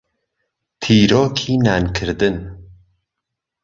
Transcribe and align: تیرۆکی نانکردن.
تیرۆکی 0.81 1.55
نانکردن. 1.65 2.35